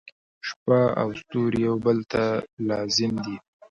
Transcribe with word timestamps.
•شپه 0.47 0.79
او 1.01 1.07
ستوري 1.21 1.59
یو 1.67 1.75
بل 1.85 1.97
ته 2.11 2.23
لازم 2.69 3.11
دي. 3.25 3.35